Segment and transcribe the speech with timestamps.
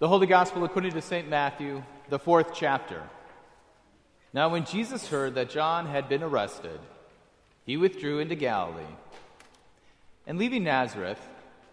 [0.00, 1.28] The Holy Gospel according to St.
[1.28, 3.02] Matthew, the fourth chapter.
[4.32, 6.80] Now, when Jesus heard that John had been arrested,
[7.66, 8.96] he withdrew into Galilee.
[10.26, 11.20] And leaving Nazareth,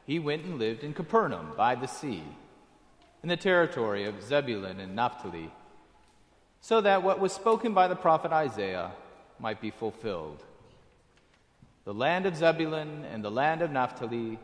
[0.05, 2.21] he went and lived in Capernaum by the sea,
[3.23, 5.49] in the territory of Zebulun and Naphtali,
[6.59, 8.91] so that what was spoken by the prophet Isaiah
[9.39, 10.43] might be fulfilled.
[11.85, 14.37] The land of Zebulun and the land of Naphtali,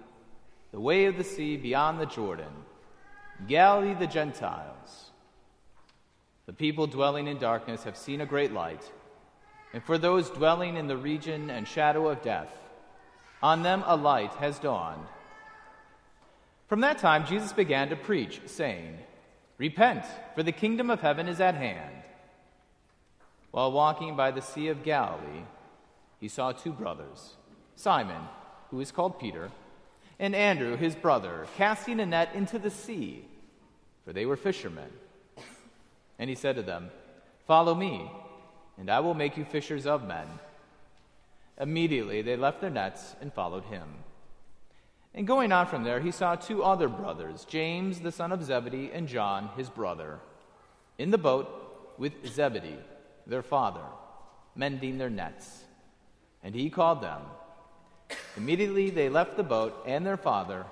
[0.71, 2.53] the way of the sea beyond the Jordan
[3.47, 5.11] Galilee the Gentiles.
[6.45, 8.91] The people dwelling in darkness have seen a great light,
[9.73, 12.51] and for those dwelling in the region and shadow of death,
[13.41, 15.05] on them a light has dawned.
[16.67, 18.97] From that time, Jesus began to preach, saying,
[19.57, 21.95] Repent, for the kingdom of heaven is at hand.
[23.51, 25.43] While walking by the Sea of Galilee,
[26.19, 27.35] he saw two brothers,
[27.75, 28.23] Simon,
[28.71, 29.51] who is called Peter,
[30.19, 33.25] and Andrew, his brother, casting a net into the sea,
[34.05, 34.89] for they were fishermen.
[36.19, 36.91] And he said to them,
[37.47, 38.09] Follow me,
[38.77, 40.27] and I will make you fishers of men.
[41.59, 43.87] Immediately they left their nets and followed him.
[45.13, 48.91] And going on from there, he saw two other brothers, James the son of Zebedee
[48.91, 50.19] and John his brother,
[50.97, 52.79] in the boat with Zebedee,
[53.27, 53.85] their father,
[54.55, 55.63] mending their nets.
[56.43, 57.21] And he called them.
[58.37, 60.65] Immediately they left the boat and their father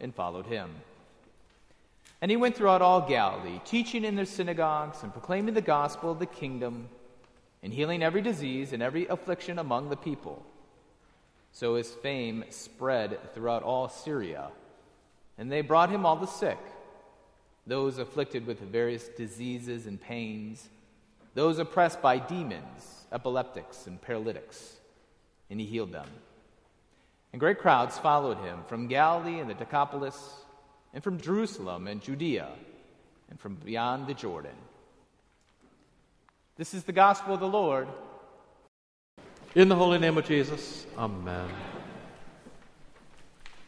[0.00, 0.70] and followed him.
[2.20, 6.18] And he went throughout all Galilee, teaching in their synagogues and proclaiming the gospel of
[6.18, 6.88] the kingdom
[7.62, 10.44] and healing every disease and every affliction among the people.
[11.52, 14.48] So his fame spread throughout all Syria.
[15.38, 16.58] And they brought him all the sick,
[17.66, 20.68] those afflicted with various diseases and pains,
[21.34, 24.76] those oppressed by demons, epileptics, and paralytics,
[25.50, 26.08] and he healed them.
[27.36, 30.16] And great crowds followed him from Galilee and the Decapolis,
[30.94, 32.48] and from Jerusalem and Judea,
[33.28, 34.56] and from beyond the Jordan.
[36.56, 37.88] This is the gospel of the Lord.
[39.54, 41.46] In the holy name of Jesus, Amen.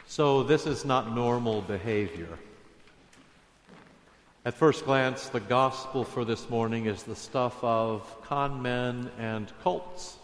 [0.07, 2.39] So, this is not normal behavior.
[4.47, 9.53] At first glance, the gospel for this morning is the stuff of con men and
[9.63, 10.17] cults.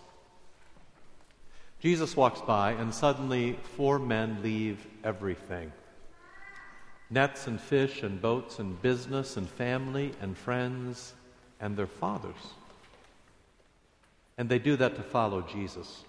[1.84, 5.70] Jesus walks by, and suddenly four men leave everything
[7.10, 11.12] nets and fish and boats and business and family and friends
[11.60, 12.54] and their fathers.
[14.38, 16.04] And they do that to follow Jesus.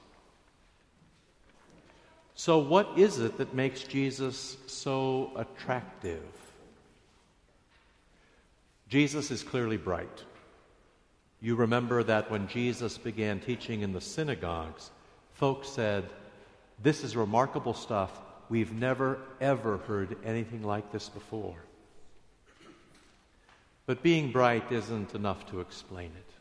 [2.36, 6.24] So, what is it that makes Jesus so attractive?
[8.88, 10.24] Jesus is clearly bright.
[11.42, 14.90] You remember that when Jesus began teaching in the synagogues,
[15.36, 16.10] folks said,
[16.82, 18.20] This is remarkable stuff.
[18.50, 21.56] We've never, ever heard anything like this before.
[23.86, 26.32] But being bright isn't enough to explain it.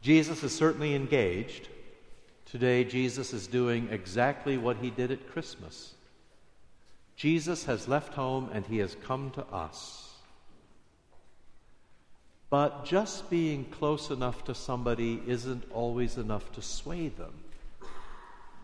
[0.00, 1.68] Jesus is certainly engaged.
[2.46, 5.94] Today, Jesus is doing exactly what he did at Christmas.
[7.16, 10.11] Jesus has left home and he has come to us.
[12.52, 17.32] But just being close enough to somebody isn't always enough to sway them.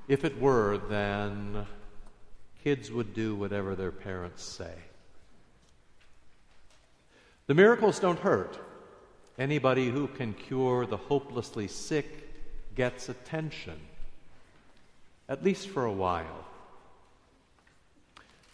[0.09, 1.65] If it were, then
[2.63, 4.75] kids would do whatever their parents say.
[7.47, 8.59] The miracles don't hurt.
[9.39, 13.81] Anybody who can cure the hopelessly sick gets attention,
[15.31, 16.45] at least for a while.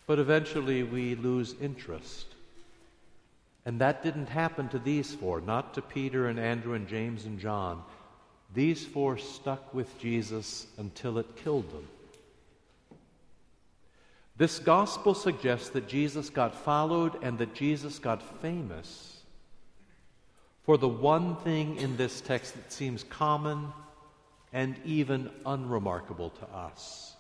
[0.07, 2.34] But eventually we lose interest.
[3.67, 7.39] And that didn't happen to these four, not to Peter and Andrew and James and
[7.39, 7.83] John.
[8.53, 11.89] These four stuck with Jesus until it killed them.
[14.37, 19.19] This gospel suggests that Jesus got followed and that Jesus got famous
[20.65, 23.73] for the one thing in this text that seems common
[24.53, 27.15] and even unremarkable to us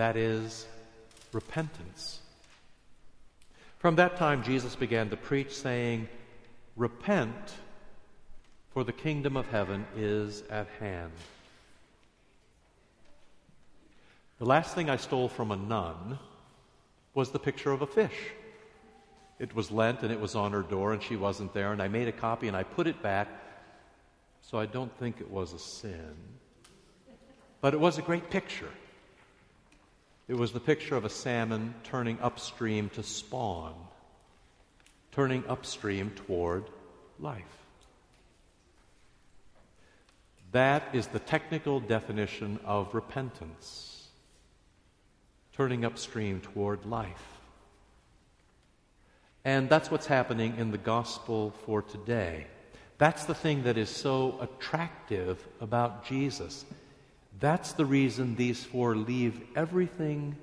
[0.00, 0.66] that is,
[1.32, 2.20] repentance.
[3.80, 6.06] From that time, Jesus began to preach, saying,
[6.76, 7.54] Repent,
[8.74, 11.12] for the kingdom of heaven is at hand.
[14.38, 16.18] The last thing I stole from a nun
[17.14, 18.32] was the picture of a fish.
[19.38, 21.88] It was Lent and it was on her door and she wasn't there, and I
[21.88, 23.28] made a copy and I put it back,
[24.42, 26.14] so I don't think it was a sin.
[27.62, 28.68] But it was a great picture.
[30.30, 33.74] It was the picture of a salmon turning upstream to spawn,
[35.10, 36.70] turning upstream toward
[37.18, 37.42] life.
[40.52, 44.06] That is the technical definition of repentance
[45.52, 47.40] turning upstream toward life.
[49.44, 52.46] And that's what's happening in the gospel for today.
[52.98, 56.64] That's the thing that is so attractive about Jesus.
[57.40, 60.36] That's the reason these four leave everything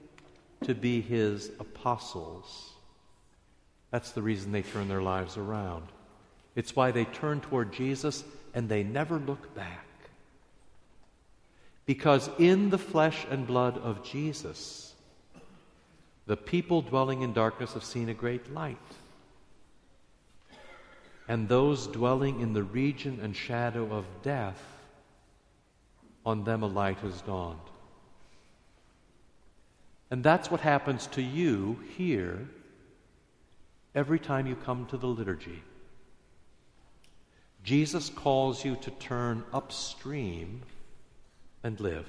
[0.63, 2.71] to be his apostles.
[3.91, 5.85] That's the reason they turn their lives around.
[6.55, 8.23] It's why they turn toward Jesus
[8.53, 9.85] and they never look back.
[11.85, 14.93] Because in the flesh and blood of Jesus,
[16.25, 18.77] the people dwelling in darkness have seen a great light.
[21.29, 24.61] And those dwelling in the region and shadow of death,
[26.27, 27.57] on them a light has dawned.
[30.11, 32.49] And that's what happens to you here
[33.95, 35.63] every time you come to the liturgy.
[37.63, 40.63] Jesus calls you to turn upstream
[41.63, 42.07] and live.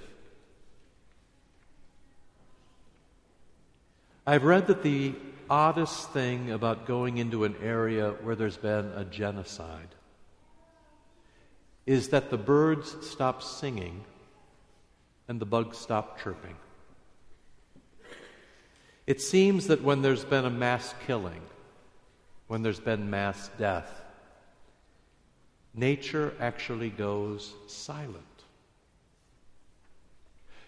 [4.26, 5.14] I've read that the
[5.49, 9.94] oddest thing about going into an area where there's been a genocide
[11.88, 14.05] is that the birds stop singing
[15.26, 16.55] and the bugs stop chirping.
[19.06, 21.40] It seems that when there's been a mass killing,
[22.46, 24.02] when there's been mass death,
[25.73, 28.14] nature actually goes silent.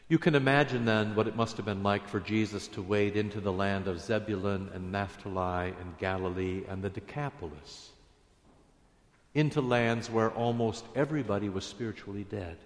[0.09, 3.43] You can imagine then what it must have been like for Jesus to wade into
[3.43, 7.91] the land of Zebulun and Naphtali and Galilee and the Decapolis,
[9.35, 12.57] into lands where almost everybody was spiritually dead.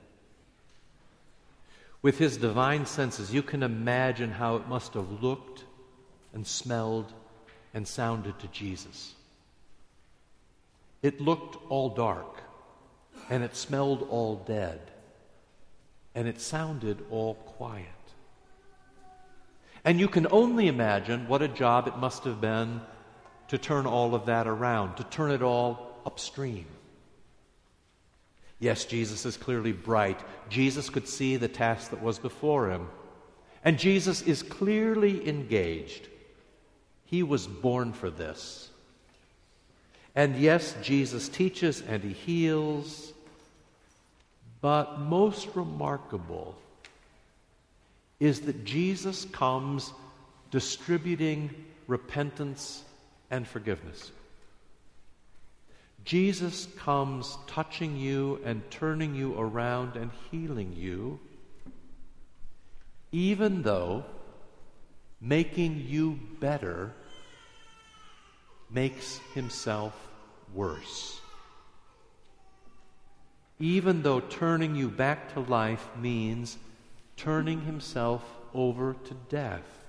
[2.02, 5.64] With his divine senses, you can imagine how it must have looked
[6.32, 7.12] and smelled
[7.72, 9.14] and sounded to Jesus.
[11.02, 12.42] It looked all dark,
[13.30, 14.80] and it smelled all dead
[16.14, 17.86] and it sounded all quiet.
[19.84, 22.80] And you can only imagine what a job it must have been
[23.48, 26.66] to turn all of that around, to turn it all upstream.
[28.58, 30.20] Yes, Jesus is clearly bright.
[30.48, 32.88] Jesus could see the task that was before him.
[33.64, 36.08] And Jesus is clearly engaged.
[37.06, 38.70] He was born for this.
[40.14, 43.12] And yes, Jesus teaches and he heals
[44.64, 46.56] but most remarkable
[48.18, 49.92] is that Jesus comes
[50.50, 51.50] distributing
[51.86, 52.82] repentance
[53.30, 54.10] and forgiveness.
[56.04, 61.18] Jesus comes touching you and turning you around and healing you,
[63.10, 64.04] even though
[65.20, 66.92] making you better
[68.70, 69.94] makes himself
[70.52, 71.20] worse
[73.58, 76.58] even though turning you back to life means
[77.16, 78.22] turning himself
[78.52, 79.84] over to death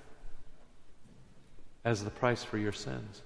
[1.83, 3.21] as the price for your sins.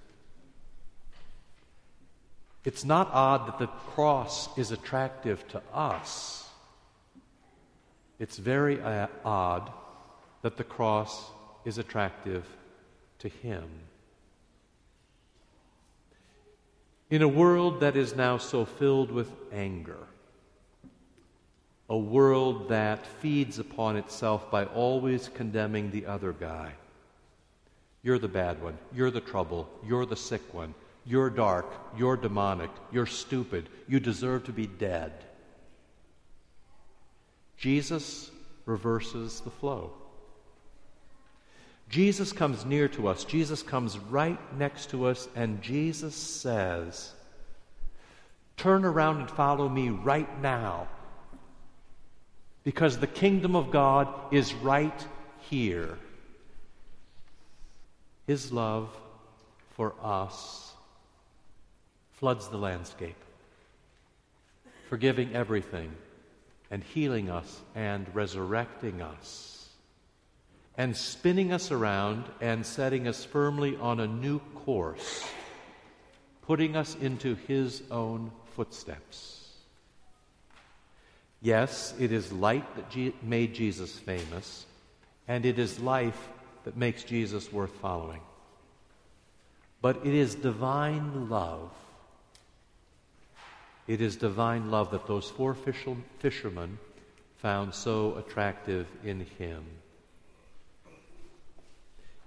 [2.65, 6.47] It's not odd that the cross is attractive to us.
[8.19, 9.71] It's very uh, odd
[10.41, 11.31] that the cross
[11.63, 12.45] is attractive
[13.19, 13.67] to him.
[17.09, 20.07] In a world that is now so filled with anger,
[21.89, 26.73] a world that feeds upon itself by always condemning the other guy.
[28.03, 28.77] You're the bad one.
[28.93, 29.67] You're the trouble.
[29.85, 30.75] You're the sick one.
[31.09, 31.65] You're dark.
[31.97, 32.69] You're demonic.
[32.91, 33.67] You're stupid.
[33.87, 35.11] You deserve to be dead.
[37.57, 38.29] Jesus
[38.67, 39.91] reverses the flow.
[41.89, 43.23] Jesus comes near to us.
[43.23, 47.11] Jesus comes right next to us, and Jesus says,
[48.55, 50.87] Turn around and follow me right now
[52.63, 55.07] because the kingdom of God is right
[55.49, 55.97] here.
[58.27, 58.95] His love
[59.75, 60.68] for us
[62.19, 63.15] floods the landscape,
[64.89, 65.91] forgiving everything
[66.69, 69.59] and healing us and resurrecting us
[70.79, 75.27] and spinning us around and setting us firmly on a new course,
[76.43, 79.49] putting us into His own footsteps.
[81.41, 84.65] Yes, it is light that made Jesus famous,
[85.27, 86.29] and it is life
[86.63, 88.21] that makes Jesus worth following.
[89.81, 91.71] But it is divine love.
[93.89, 96.77] It is divine love that those four fishermen
[97.37, 99.65] found so attractive in him.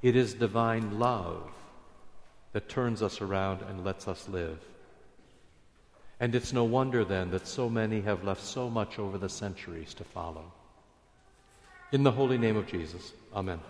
[0.02, 1.48] It is divine love
[2.52, 4.58] that turns us around and lets us live.
[6.18, 9.94] And it's no wonder then that so many have left so much over the centuries
[9.94, 10.50] to follow.
[11.92, 13.60] In the holy name of Jesus, amen.